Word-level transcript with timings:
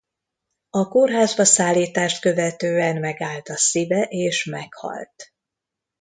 A 0.69 0.87
kórházba 0.87 1.45
szállítást 1.45 2.21
követően 2.21 2.97
megállt 2.99 3.49
a 3.49 3.57
szíve 3.57 4.03
és 4.09 4.45
meghalt. 4.45 5.33